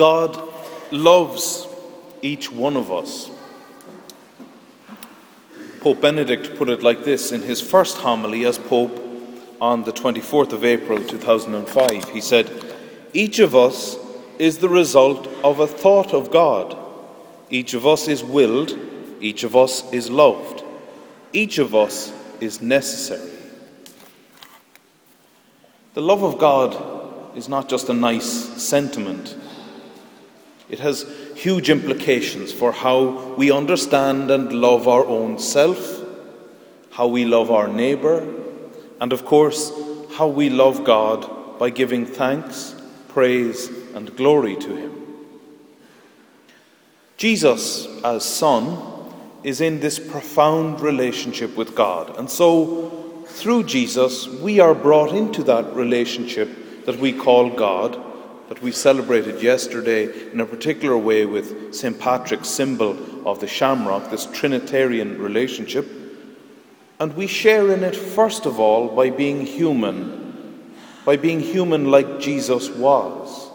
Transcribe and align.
God 0.00 0.42
loves 0.90 1.68
each 2.22 2.50
one 2.50 2.74
of 2.74 2.90
us. 2.90 3.30
Pope 5.80 6.00
Benedict 6.00 6.56
put 6.56 6.70
it 6.70 6.82
like 6.82 7.04
this 7.04 7.32
in 7.32 7.42
his 7.42 7.60
first 7.60 7.98
homily 7.98 8.46
as 8.46 8.56
Pope 8.56 8.98
on 9.60 9.84
the 9.84 9.92
24th 9.92 10.54
of 10.54 10.64
April 10.64 11.04
2005. 11.04 12.08
He 12.08 12.22
said, 12.22 12.50
Each 13.12 13.40
of 13.40 13.54
us 13.54 13.98
is 14.38 14.56
the 14.56 14.70
result 14.70 15.26
of 15.44 15.60
a 15.60 15.66
thought 15.66 16.14
of 16.14 16.30
God. 16.30 16.78
Each 17.50 17.74
of 17.74 17.86
us 17.86 18.08
is 18.08 18.24
willed, 18.24 18.78
each 19.20 19.44
of 19.44 19.54
us 19.54 19.92
is 19.92 20.08
loved, 20.08 20.64
each 21.34 21.58
of 21.58 21.74
us 21.74 22.10
is 22.40 22.62
necessary. 22.62 23.32
The 25.92 26.00
love 26.00 26.22
of 26.22 26.38
God 26.38 27.36
is 27.36 27.50
not 27.50 27.68
just 27.68 27.90
a 27.90 27.92
nice 27.92 28.32
sentiment, 28.62 29.36
it 30.70 30.78
has 30.78 31.04
huge 31.34 31.68
implications 31.68 32.52
for 32.52 32.70
how 32.70 33.34
we 33.34 33.50
understand 33.50 34.30
and 34.30 34.52
love 34.52 34.86
our 34.86 35.04
own 35.04 35.38
self, 35.38 36.00
how 36.92 37.08
we 37.08 37.24
love 37.24 37.50
our 37.50 37.66
neighbour, 37.66 38.26
and 39.00 39.12
of 39.12 39.24
course, 39.24 39.72
how 40.14 40.28
we 40.28 40.48
love 40.48 40.84
God 40.84 41.58
by 41.58 41.70
giving 41.70 42.06
thanks, 42.06 42.74
praise, 43.08 43.68
and 43.94 44.14
glory 44.16 44.56
to 44.56 44.76
Him. 44.76 45.06
Jesus, 47.16 47.86
as 48.04 48.24
Son, 48.24 48.78
is 49.42 49.60
in 49.60 49.80
this 49.80 49.98
profound 49.98 50.80
relationship 50.80 51.56
with 51.56 51.74
God, 51.74 52.16
and 52.16 52.30
so 52.30 53.24
through 53.26 53.64
Jesus, 53.64 54.28
we 54.28 54.60
are 54.60 54.74
brought 54.74 55.12
into 55.12 55.42
that 55.44 55.74
relationship 55.74 56.84
that 56.84 56.98
we 56.98 57.12
call 57.12 57.50
God 57.50 58.09
that 58.50 58.60
we 58.62 58.72
celebrated 58.72 59.40
yesterday 59.40 60.32
in 60.32 60.40
a 60.40 60.44
particular 60.44 60.98
way 60.98 61.24
with 61.24 61.72
St. 61.72 61.96
Patrick's 61.96 62.48
symbol 62.48 62.98
of 63.24 63.38
the 63.38 63.46
shamrock, 63.46 64.10
this 64.10 64.26
Trinitarian 64.26 65.22
relationship. 65.22 65.88
And 66.98 67.14
we 67.14 67.28
share 67.28 67.70
in 67.70 67.84
it, 67.84 67.94
first 67.94 68.46
of 68.46 68.58
all, 68.58 68.88
by 68.88 69.10
being 69.10 69.46
human, 69.46 70.74
by 71.04 71.16
being 71.16 71.38
human 71.38 71.92
like 71.92 72.18
Jesus 72.18 72.68
was. 72.70 73.50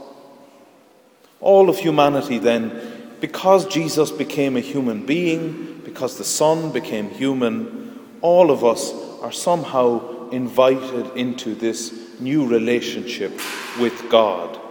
All 1.42 1.70
of 1.70 1.78
humanity, 1.78 2.40
then, 2.40 3.18
because 3.20 3.68
Jesus 3.68 4.12
became 4.12 4.56
a 4.56 4.62
human 4.62 5.06
being, 5.06 5.82
because 5.84 6.18
the 6.18 6.24
Son 6.24 6.72
became 6.72 7.10
human, 7.10 8.00
all 8.22 8.50
of 8.50 8.64
us 8.64 8.94
are 9.22 9.34
somehow 9.34 10.30
invited 10.30 11.18
into 11.18 11.54
this 11.54 12.18
new 12.22 12.48
relationship 12.48 13.34
with 13.78 14.10
God 14.10 14.62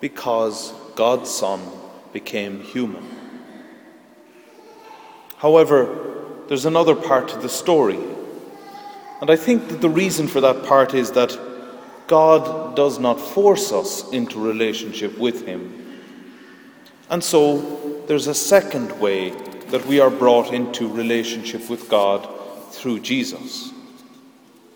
because 0.00 0.72
God's 0.94 1.30
Son 1.30 1.60
became 2.12 2.60
human. 2.60 3.04
However, 5.36 6.24
there's 6.48 6.64
another 6.64 6.94
part 6.94 7.28
to 7.28 7.38
the 7.38 7.48
story. 7.48 7.98
And 9.20 9.30
I 9.30 9.36
think 9.36 9.68
that 9.68 9.80
the 9.80 9.90
reason 9.90 10.28
for 10.28 10.40
that 10.40 10.64
part 10.64 10.94
is 10.94 11.12
that 11.12 11.38
God 12.06 12.74
does 12.74 12.98
not 12.98 13.20
force 13.20 13.70
us 13.70 14.10
into 14.12 14.40
relationship 14.40 15.18
with 15.18 15.46
Him. 15.46 16.00
And 17.10 17.22
so 17.22 18.04
there's 18.06 18.26
a 18.26 18.34
second 18.34 18.98
way 18.98 19.30
that 19.68 19.84
we 19.86 20.00
are 20.00 20.10
brought 20.10 20.52
into 20.52 20.88
relationship 20.88 21.68
with 21.68 21.88
God 21.88 22.26
through 22.70 23.00
Jesus. 23.00 23.72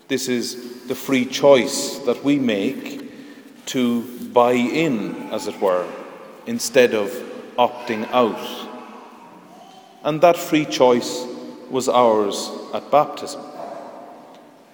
This 0.07 0.27
is 0.27 0.85
the 0.87 0.95
free 0.95 1.25
choice 1.25 1.97
that 1.99 2.23
we 2.23 2.37
make 2.37 3.02
to 3.67 4.01
buy 4.29 4.53
in, 4.53 5.29
as 5.31 5.47
it 5.47 5.59
were, 5.59 5.87
instead 6.45 6.93
of 6.93 7.09
opting 7.57 8.09
out. 8.11 8.69
And 10.03 10.21
that 10.21 10.37
free 10.37 10.65
choice 10.65 11.25
was 11.69 11.87
ours 11.87 12.51
at 12.73 12.91
baptism. 12.91 13.41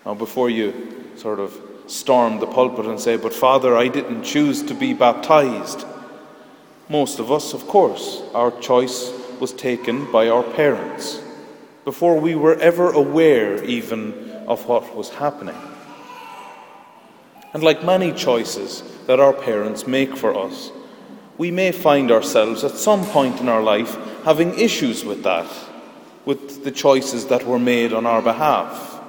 Now, 0.06 0.16
before 0.16 0.50
you 0.50 1.12
sort 1.16 1.40
of 1.40 1.54
storm 1.88 2.40
the 2.40 2.48
pulpit 2.48 2.86
and 2.86 3.00
say, 3.00 3.18
But 3.18 3.34
Father, 3.34 3.78
I 3.78 3.88
didn't 3.88 4.24
choose 4.24 4.64
to 4.64 4.74
be 4.74 4.94
baptized, 4.94 5.86
most 6.88 7.20
of 7.20 7.32
us, 7.32 7.54
of 7.54 7.68
course, 7.68 8.24
our 8.34 8.52
choice 8.60 9.12
was 9.40 9.54
taken 9.54 10.12
by 10.12 10.28
our 10.28 10.44
parents 10.44 11.22
before 11.86 12.20
we 12.20 12.36
were 12.36 12.56
ever 12.56 12.92
aware 12.92 13.64
even 13.64 14.32
of 14.48 14.66
what 14.68 14.96
was 14.96 15.10
happening. 15.10 15.56
And 17.54 17.64
like 17.64 17.84
many 17.84 18.12
choices 18.12 18.84
that 19.08 19.20
our 19.20 19.34
parents 19.34 19.88
make 19.88 20.16
for 20.16 20.38
us, 20.38 20.72
we 21.38 21.50
may 21.50 21.72
find 21.72 22.12
ourselves 22.12 22.64
at 22.64 22.72
some 22.72 23.06
point 23.06 23.40
in 23.40 23.50
our 23.50 23.64
life 23.64 23.98
having 24.24 24.60
issues 24.60 25.04
with 25.04 25.24
that, 25.24 25.50
with 26.26 26.64
the 26.64 26.72
choices 26.72 27.26
that 27.28 27.48
were 27.48 27.58
made 27.58 27.92
on 27.92 28.06
our 28.06 28.22
behalf. 28.22 29.02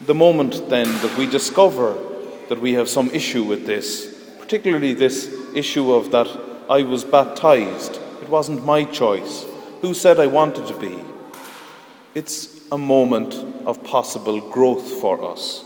The 0.00 0.14
moment 0.14 0.70
then 0.70 0.86
that 0.86 1.18
we 1.18 1.26
discover 1.26 1.98
that 2.48 2.60
we 2.60 2.72
have 2.72 2.88
some 2.88 3.10
issue 3.10 3.44
with 3.44 3.66
this, 3.66 4.32
particularly 4.38 4.94
this 4.94 5.34
issue 5.54 5.92
of 5.92 6.10
that 6.12 6.28
I 6.70 6.82
was 6.82 7.04
baptized, 7.04 8.00
it 8.22 8.28
wasn't 8.28 8.64
my 8.64 8.84
choice, 8.84 9.44
who 9.82 9.92
said 9.92 10.18
I 10.18 10.26
wanted 10.26 10.66
to 10.68 10.78
be? 10.78 10.98
It's 12.14 12.66
a 12.72 12.78
moment 12.78 13.34
of 13.66 13.84
possible 13.84 14.40
growth 14.50 15.00
for 15.00 15.22
us 15.30 15.64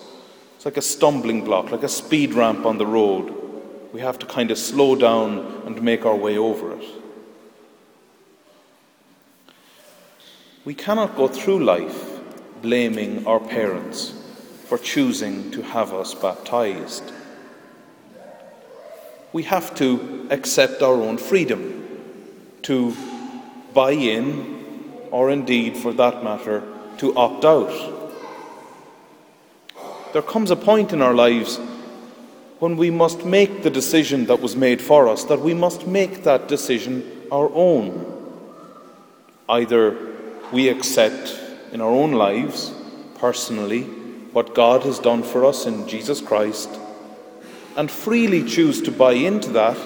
like 0.67 0.77
a 0.77 0.83
stumbling 0.83 1.45
block, 1.45 1.71
like 1.71 1.85
a 1.85 1.89
speed 1.89 2.35
ramp 2.35 2.67
on 2.67 2.77
the 2.77 2.85
road. 2.85 3.33
We 3.93 4.01
have 4.01 4.19
to 4.19 4.27
kind 4.27 4.51
of 4.51 4.59
slow 4.59 4.97
down 4.97 5.63
and 5.65 5.81
make 5.81 6.05
our 6.05 6.17
way 6.17 6.37
over 6.37 6.77
it. 6.77 6.85
We 10.65 10.75
cannot 10.75 11.15
go 11.15 11.29
through 11.29 11.63
life 11.63 12.19
blaming 12.63 13.25
our 13.29 13.39
parents 13.39 14.13
for 14.65 14.77
choosing 14.77 15.53
to 15.53 15.63
have 15.63 15.95
us 15.95 16.15
baptized. 16.15 17.13
We 19.33 19.45
have 19.45 19.73
to 19.77 20.27
accept 20.31 20.83
our 20.83 20.95
own 21.01 21.17
freedom 21.17 21.87
to 22.63 22.93
buy 23.73 23.93
in, 23.93 25.09
or 25.13 25.31
indeed, 25.31 25.77
for 25.77 25.93
that 25.93 26.25
matter, 26.25 26.65
to 26.99 27.17
opt 27.17 27.45
out 27.45 28.06
there 30.17 30.23
comes 30.23 30.51
a 30.51 30.57
point 30.57 30.95
in 30.95 31.03
our 31.03 31.13
lives 31.13 31.59
when 32.59 32.79
we 32.79 32.89
must 32.89 33.27
make 33.27 33.63
the 33.63 33.69
decision 33.69 34.25
that 34.25 34.41
was 34.41 34.57
made 34.57 34.81
for 34.81 35.09
us, 35.09 35.25
that 35.25 35.43
we 35.43 35.53
must 35.53 35.87
make 35.87 36.25
that 36.25 36.49
decision 36.49 37.05
our 37.31 37.51
own. 37.53 37.93
Either 39.47 39.95
we 40.53 40.71
accept 40.71 41.39
in 41.71 41.83
our 41.83 41.91
own 41.91 42.13
lives, 42.13 42.73
personally, 43.19 43.83
what 44.33 44.55
God 44.55 44.85
has 44.85 44.99
done 44.99 45.23
for 45.23 45.45
us 45.45 45.67
in 45.67 45.87
Jesus 45.87 46.23
Christ, 46.23 46.71
and 47.77 47.91
freely 47.91 48.43
choose 48.43 48.81
to 48.81 48.91
buy 48.91 49.13
into 49.13 49.51
that, 49.51 49.77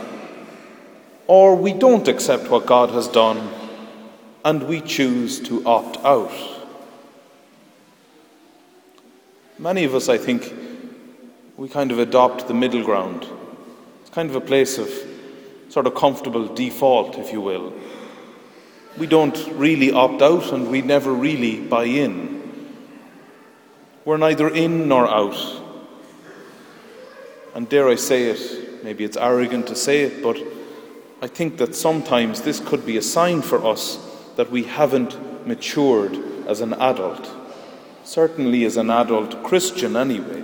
or 1.27 1.57
we 1.57 1.73
don't 1.73 2.07
accept 2.07 2.49
what 2.49 2.67
God 2.67 2.91
has 2.91 3.09
done 3.09 3.53
and 4.45 4.69
we 4.69 4.81
choose 4.81 5.41
to 5.41 5.67
opt 5.67 5.97
out. 6.05 6.60
Many 9.61 9.85
of 9.85 9.95
us, 9.95 10.09
I 10.09 10.17
think, 10.17 10.55
we 11.59 11.69
kind 11.69 11.93
of 11.93 11.99
adopt 11.99 12.49
the 12.49 12.55
middle 12.55 12.83
ground. 12.83 13.27
It's 14.01 14.09
kind 14.09 14.31
of 14.31 14.35
a 14.35 14.41
place 14.41 14.79
of 14.79 14.91
sort 15.69 15.87
of 15.87 15.95
comfortable 15.95 16.47
default, 16.47 17.19
if 17.19 17.31
you 17.31 17.43
will. 17.43 17.75
We 18.97 19.07
don't 19.07 19.37
really 19.49 19.93
opt 19.93 20.23
out 20.23 20.51
and 20.55 20.71
we 20.71 20.81
never 20.81 21.13
really 21.13 21.61
buy 21.61 21.85
in. 21.85 22.41
We're 24.07 24.17
neither 24.17 24.49
in 24.49 24.89
nor 24.89 25.07
out. 25.07 25.37
And 27.55 27.69
dare 27.69 27.91
I 27.91 27.97
say 27.97 28.31
it, 28.31 28.83
maybe 28.83 29.05
it's 29.05 29.19
arrogant 29.19 29.67
to 29.67 29.77
say 29.77 30.05
it, 30.05 30.23
but 30.23 30.39
I 31.21 31.27
think 31.27 31.59
that 31.59 31.75
sometimes 31.75 32.41
this 32.41 32.61
could 32.61 32.87
be 32.87 32.97
a 32.97 33.03
sign 33.03 33.43
for 33.43 33.67
us 33.67 33.99
that 34.37 34.51
we 34.51 34.63
haven't 34.63 35.47
matured 35.47 36.17
as 36.47 36.63
an 36.63 36.73
adult 36.73 37.40
certainly 38.11 38.65
as 38.65 38.77
an 38.77 38.91
adult 38.91 39.41
Christian 39.45 39.97
anyway. 39.97 40.43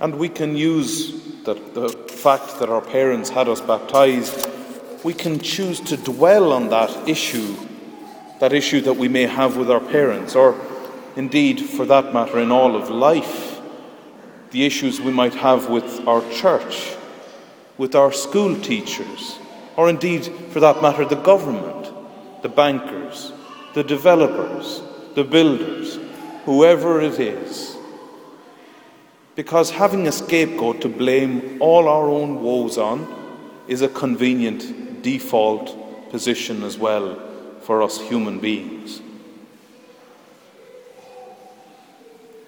And 0.00 0.14
we 0.14 0.30
can 0.30 0.56
use 0.56 1.42
the, 1.44 1.52
the 1.74 1.90
fact 1.90 2.58
that 2.60 2.70
our 2.70 2.80
parents 2.80 3.28
had 3.28 3.50
us 3.50 3.60
baptized, 3.60 4.48
we 5.04 5.12
can 5.12 5.38
choose 5.38 5.80
to 5.80 5.98
dwell 5.98 6.54
on 6.54 6.70
that 6.70 7.06
issue, 7.06 7.54
that 8.40 8.54
issue 8.54 8.80
that 8.80 8.94
we 8.94 9.08
may 9.08 9.26
have 9.26 9.58
with 9.58 9.70
our 9.70 9.80
parents, 9.80 10.34
or 10.34 10.58
indeed, 11.16 11.60
for 11.60 11.84
that 11.84 12.14
matter, 12.14 12.38
in 12.38 12.50
all 12.50 12.76
of 12.76 12.88
life, 12.88 13.60
the 14.52 14.64
issues 14.64 15.02
we 15.02 15.12
might 15.12 15.34
have 15.34 15.68
with 15.68 16.08
our 16.08 16.22
church, 16.32 16.96
with 17.76 17.94
our 17.94 18.10
school 18.10 18.58
teachers, 18.58 19.38
or 19.76 19.90
indeed, 19.90 20.24
for 20.48 20.60
that 20.60 20.80
matter, 20.80 21.04
the 21.04 21.16
government, 21.16 21.92
the 22.40 22.48
bankers, 22.48 23.32
the 23.74 23.84
developers, 23.84 24.80
the 25.14 25.24
builders, 25.24 25.98
whoever 26.44 27.00
it 27.00 27.18
is. 27.18 27.76
because 29.34 29.70
having 29.70 30.06
a 30.06 30.12
scapegoat 30.12 30.80
to 30.80 30.88
blame 30.88 31.56
all 31.60 31.88
our 31.88 32.08
own 32.08 32.42
woes 32.42 32.78
on 32.78 33.06
is 33.66 33.82
a 33.82 33.88
convenient 33.88 35.02
default 35.02 36.10
position 36.10 36.62
as 36.62 36.78
well 36.78 37.18
for 37.60 37.82
us 37.82 38.00
human 38.00 38.38
beings. 38.38 39.00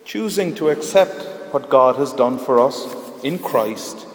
Choosing 0.05 0.55
to 0.55 0.71
accept 0.71 1.53
what 1.53 1.69
God 1.69 1.97
has 1.97 2.13
done 2.13 2.39
for 2.39 2.61
us 2.61 2.87
in 3.25 3.39
Christ 3.41 4.07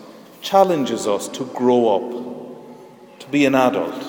challenges 0.41 1.05
us 1.07 1.27
to 1.29 1.45
grow 1.47 1.89
up, 1.89 3.19
to 3.19 3.27
be 3.29 3.45
an 3.45 3.55
adult, 3.55 4.01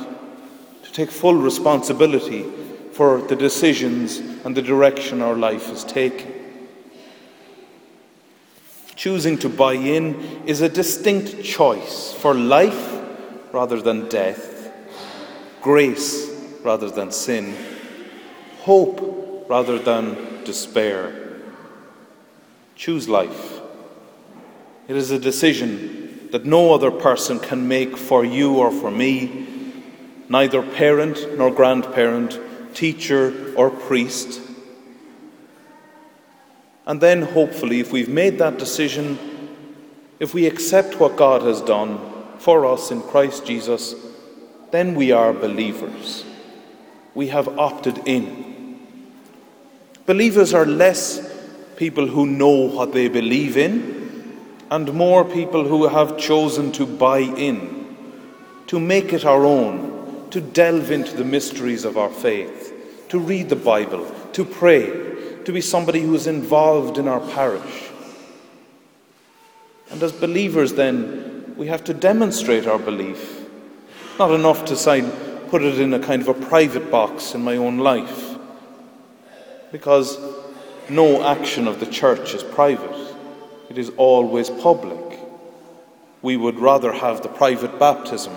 to 0.84 0.92
take 0.92 1.10
full 1.10 1.34
responsibility 1.34 2.44
for 2.92 3.20
the 3.22 3.36
decisions 3.36 4.18
and 4.44 4.56
the 4.56 4.62
direction 4.62 5.22
our 5.22 5.34
life 5.34 5.70
is 5.70 5.84
taking. 5.84 6.32
Choosing 8.94 9.38
to 9.38 9.48
buy 9.48 9.74
in 9.74 10.44
is 10.46 10.60
a 10.60 10.68
distinct 10.68 11.42
choice 11.42 12.12
for 12.12 12.34
life 12.34 13.00
rather 13.52 13.80
than 13.80 14.08
death, 14.08 14.70
grace 15.60 16.30
rather 16.62 16.90
than 16.90 17.10
sin, 17.10 17.56
hope 18.60 19.46
rather 19.48 19.78
than 19.78 20.44
despair. 20.44 21.40
Choose 22.76 23.08
life. 23.08 23.60
It 24.88 24.96
is 24.96 25.10
a 25.10 25.18
decision 25.18 26.28
that 26.32 26.44
no 26.44 26.74
other 26.74 26.90
person 26.90 27.38
can 27.38 27.68
make 27.68 27.96
for 27.96 28.24
you 28.24 28.54
or 28.54 28.70
for 28.70 28.90
me, 28.90 29.46
neither 30.28 30.62
parent 30.62 31.36
nor 31.36 31.50
grandparent, 31.50 32.38
teacher 32.74 33.54
or 33.56 33.70
priest 33.70 34.40
and 36.86 37.00
then, 37.00 37.22
hopefully, 37.22 37.80
if 37.80 37.92
we've 37.92 38.08
made 38.08 38.38
that 38.38 38.58
decision, 38.58 39.18
if 40.18 40.34
we 40.34 40.46
accept 40.46 40.98
what 40.98 41.16
God 41.16 41.42
has 41.42 41.60
done 41.60 42.00
for 42.38 42.66
us 42.66 42.90
in 42.90 43.02
Christ 43.02 43.46
Jesus, 43.46 43.94
then 44.72 44.94
we 44.96 45.12
are 45.12 45.32
believers. 45.32 46.24
We 47.14 47.28
have 47.28 47.58
opted 47.58 47.98
in. 48.06 48.80
Believers 50.06 50.52
are 50.54 50.66
less 50.66 51.30
people 51.76 52.08
who 52.08 52.26
know 52.26 52.68
what 52.68 52.92
they 52.92 53.08
believe 53.08 53.56
in, 53.56 54.40
and 54.70 54.92
more 54.92 55.24
people 55.24 55.64
who 55.64 55.86
have 55.86 56.18
chosen 56.18 56.72
to 56.72 56.86
buy 56.86 57.20
in, 57.20 57.96
to 58.66 58.80
make 58.80 59.12
it 59.12 59.24
our 59.24 59.44
own, 59.44 59.91
to 60.32 60.40
delve 60.40 60.90
into 60.90 61.14
the 61.14 61.24
mysteries 61.24 61.84
of 61.84 61.98
our 61.98 62.08
faith, 62.08 63.06
to 63.10 63.18
read 63.18 63.50
the 63.50 63.56
Bible, 63.56 64.10
to 64.32 64.44
pray, 64.46 64.86
to 65.44 65.52
be 65.52 65.60
somebody 65.60 66.00
who 66.00 66.14
is 66.14 66.26
involved 66.26 66.96
in 66.96 67.06
our 67.06 67.20
parish. 67.20 67.90
And 69.90 70.02
as 70.02 70.10
believers, 70.10 70.72
then, 70.72 71.54
we 71.58 71.66
have 71.66 71.84
to 71.84 71.92
demonstrate 71.92 72.66
our 72.66 72.78
belief. 72.78 73.46
Not 74.18 74.30
enough 74.30 74.64
to 74.66 74.76
say, 74.76 75.02
put 75.50 75.62
it 75.62 75.78
in 75.78 75.92
a 75.92 75.98
kind 75.98 76.22
of 76.22 76.28
a 76.28 76.46
private 76.46 76.90
box 76.90 77.34
in 77.34 77.42
my 77.42 77.56
own 77.56 77.76
life. 77.76 78.38
Because 79.70 80.18
no 80.88 81.22
action 81.22 81.68
of 81.68 81.78
the 81.78 81.86
church 81.86 82.32
is 82.32 82.42
private, 82.42 83.14
it 83.68 83.76
is 83.76 83.92
always 83.98 84.48
public. 84.48 85.18
We 86.22 86.38
would 86.38 86.58
rather 86.58 86.90
have 86.92 87.22
the 87.22 87.28
private 87.28 87.78
baptism, 87.78 88.32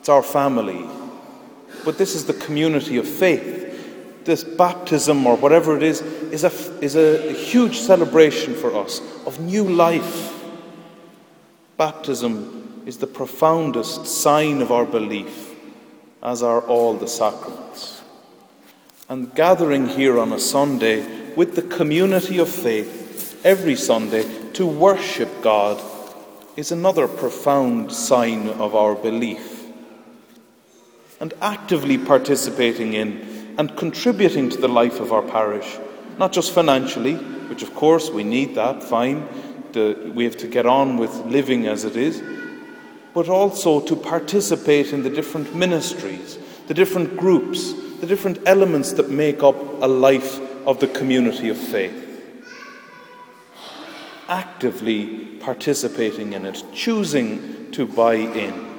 it's 0.00 0.08
our 0.08 0.24
family. 0.24 0.88
But 1.84 1.98
this 1.98 2.14
is 2.14 2.26
the 2.26 2.34
community 2.34 2.96
of 2.96 3.08
faith 3.08 3.60
this 4.24 4.44
baptism 4.44 5.26
or 5.26 5.36
whatever 5.36 5.76
it 5.76 5.82
is 5.82 6.02
is 6.30 6.44
a, 6.44 6.52
is 6.80 6.96
a 6.96 7.32
huge 7.32 7.78
celebration 7.78 8.54
for 8.54 8.74
us 8.76 9.00
of 9.26 9.40
new 9.40 9.64
life. 9.64 10.32
Baptism 11.76 12.82
is 12.86 12.98
the 12.98 13.06
profoundest 13.06 14.06
sign 14.06 14.60
of 14.60 14.70
our 14.70 14.84
belief, 14.84 15.54
as 16.22 16.42
are 16.42 16.60
all 16.62 16.94
the 16.94 17.08
sacraments. 17.08 18.02
And 19.08 19.34
gathering 19.34 19.88
here 19.88 20.18
on 20.18 20.32
a 20.32 20.38
Sunday 20.38 21.34
with 21.34 21.56
the 21.56 21.62
community 21.62 22.38
of 22.38 22.48
faith 22.48 23.40
every 23.44 23.74
Sunday 23.74 24.24
to 24.52 24.66
worship 24.66 25.28
God 25.42 25.82
is 26.56 26.70
another 26.70 27.08
profound 27.08 27.90
sign 27.90 28.48
of 28.48 28.74
our 28.74 28.94
belief. 28.94 29.59
And 31.20 31.34
actively 31.42 31.98
participating 31.98 32.94
in 32.94 33.54
and 33.58 33.76
contributing 33.76 34.48
to 34.48 34.56
the 34.56 34.68
life 34.68 35.00
of 35.00 35.12
our 35.12 35.20
parish, 35.20 35.78
not 36.18 36.32
just 36.32 36.52
financially, 36.52 37.14
which 37.14 37.62
of 37.62 37.74
course 37.74 38.08
we 38.08 38.24
need 38.24 38.54
that, 38.54 38.82
fine, 38.82 39.28
we 40.14 40.24
have 40.24 40.38
to 40.38 40.48
get 40.48 40.64
on 40.64 40.96
with 40.96 41.14
living 41.26 41.66
as 41.66 41.84
it 41.84 41.94
is, 41.94 42.22
but 43.12 43.28
also 43.28 43.80
to 43.80 43.94
participate 43.94 44.94
in 44.94 45.02
the 45.02 45.10
different 45.10 45.54
ministries, 45.54 46.38
the 46.68 46.74
different 46.74 47.16
groups, 47.18 47.74
the 48.00 48.06
different 48.06 48.38
elements 48.46 48.92
that 48.94 49.10
make 49.10 49.42
up 49.42 49.56
a 49.82 49.86
life 49.86 50.40
of 50.66 50.80
the 50.80 50.88
community 50.88 51.50
of 51.50 51.58
faith. 51.58 52.06
Actively 54.28 55.36
participating 55.40 56.32
in 56.32 56.46
it, 56.46 56.62
choosing 56.72 57.70
to 57.72 57.86
buy 57.86 58.14
in 58.14 58.69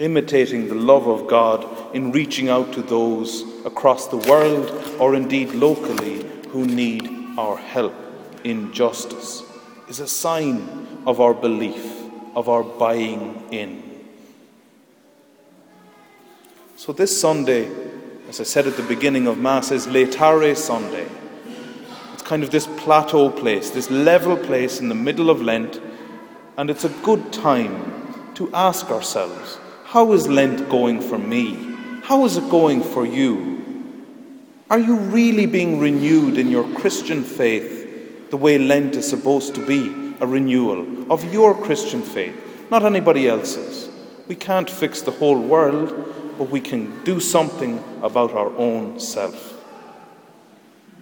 imitating 0.00 0.66
the 0.66 0.74
love 0.74 1.06
of 1.06 1.28
God 1.28 1.94
in 1.94 2.10
reaching 2.10 2.48
out 2.48 2.72
to 2.72 2.82
those 2.82 3.44
across 3.66 4.08
the 4.08 4.16
world 4.16 4.68
or 4.98 5.14
indeed 5.14 5.52
locally 5.52 6.24
who 6.48 6.66
need 6.66 7.06
our 7.38 7.56
help 7.56 7.94
in 8.42 8.72
justice 8.72 9.42
is 9.88 10.00
a 10.00 10.08
sign 10.08 10.86
of 11.06 11.20
our 11.20 11.34
belief, 11.34 12.02
of 12.34 12.48
our 12.48 12.62
buying 12.62 13.42
in. 13.50 13.82
So, 16.76 16.94
this 16.94 17.20
Sunday, 17.20 17.70
as 18.26 18.40
I 18.40 18.44
said 18.44 18.66
at 18.66 18.78
the 18.78 18.82
beginning 18.82 19.26
of 19.26 19.36
Mass, 19.36 19.70
is 19.70 19.86
Laetare 19.86 20.56
Sunday. 20.56 21.06
It's 22.14 22.22
kind 22.22 22.42
of 22.42 22.50
this 22.50 22.66
plateau 22.78 23.28
place, 23.28 23.68
this 23.68 23.90
level 23.90 24.36
place 24.36 24.80
in 24.80 24.88
the 24.88 24.94
middle 24.94 25.28
of 25.28 25.42
Lent, 25.42 25.78
and 26.56 26.70
it's 26.70 26.84
a 26.84 26.88
good 27.02 27.34
time 27.34 28.32
to 28.34 28.50
ask 28.54 28.90
ourselves 28.90 29.58
how 29.90 30.12
is 30.12 30.28
Lent 30.28 30.68
going 30.68 31.00
for 31.00 31.18
me? 31.18 31.58
How 32.04 32.24
is 32.24 32.36
it 32.36 32.48
going 32.48 32.80
for 32.80 33.04
you? 33.04 33.60
Are 34.70 34.78
you 34.78 34.94
really 34.94 35.46
being 35.46 35.80
renewed 35.80 36.38
in 36.38 36.48
your 36.48 36.62
Christian 36.74 37.24
faith 37.24 38.30
the 38.30 38.36
way 38.36 38.56
Lent 38.56 38.94
is 38.94 39.08
supposed 39.08 39.56
to 39.56 39.66
be 39.66 40.14
a 40.20 40.26
renewal 40.28 41.12
of 41.12 41.24
your 41.32 41.60
Christian 41.60 42.02
faith, 42.02 42.36
not 42.70 42.84
anybody 42.84 43.28
else's? 43.28 43.90
We 44.28 44.36
can't 44.36 44.70
fix 44.70 45.02
the 45.02 45.10
whole 45.10 45.40
world, 45.40 45.88
but 46.38 46.50
we 46.50 46.60
can 46.60 47.02
do 47.02 47.18
something 47.18 47.82
about 48.00 48.30
our 48.30 48.56
own 48.56 49.00
self. 49.00 49.60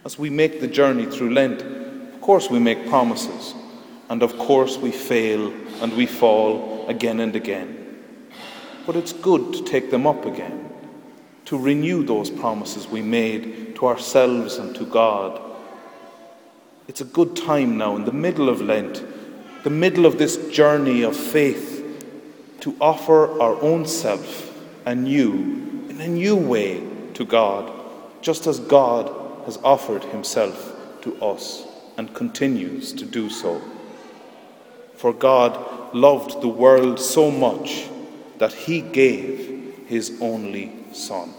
As 0.07 0.19
we 0.19 0.31
make 0.31 0.63
the 0.63 0.67
journey 0.67 1.05
through 1.05 1.35
Lent, 1.35 1.61
of 1.61 2.23
course 2.23 2.49
we 2.49 2.59
make 2.59 2.89
promises, 2.89 3.55
and 4.09 4.23
of 4.23 4.39
course 4.39 4.79
we 4.79 4.93
fail 4.93 5.53
and 5.83 5.95
we 5.95 6.07
fall 6.07 6.89
again 6.89 7.21
and 7.21 7.37
again. 7.37 7.88
But 8.89 8.97
it's 8.97 9.13
good 9.13 9.53
to 9.53 9.63
take 9.65 9.91
them 9.91 10.07
up 10.07 10.25
again, 10.25 10.67
to 11.45 11.59
renew 11.59 12.03
those 12.03 12.31
promises 12.31 12.89
we 12.89 13.03
made 13.03 13.77
to 13.77 13.87
ourselves 13.87 14.57
and 14.57 14.75
to 14.77 14.87
God. 14.87 15.39
It's 16.89 17.03
a 17.03 17.05
good 17.05 17.37
time 17.37 17.77
now, 17.77 17.97
in 17.97 18.07
the 18.07 18.13
middle 18.13 18.49
of 18.49 18.63
Lent, 18.63 19.05
the 19.63 19.69
middle 19.69 20.07
of 20.07 20.17
this 20.17 20.39
journey 20.49 21.03
of 21.03 21.15
faith, 21.15 21.85
to 22.61 22.75
offer 22.81 23.39
our 23.43 23.61
own 23.61 23.85
self 23.85 24.59
anew, 24.87 25.35
in 25.91 26.01
a 26.01 26.09
new 26.09 26.37
way, 26.37 26.83
to 27.13 27.27
God, 27.27 27.71
just 28.23 28.47
as 28.47 28.59
God 28.59 29.13
has 29.45 29.59
offered 29.59 30.05
himself 30.05 30.75
to 31.03 31.15
us 31.23 31.67
and 31.99 32.15
continues 32.15 32.95
to 32.95 33.05
do 33.05 33.29
so. 33.29 33.61
For 34.95 35.13
God 35.13 35.93
loved 35.95 36.41
the 36.41 36.49
world 36.49 36.99
so 36.99 37.31
much 37.31 37.87
that 38.39 38.53
he 38.53 38.81
gave 38.81 39.85
his 39.87 40.19
only 40.21 40.73
Son. 40.93 41.33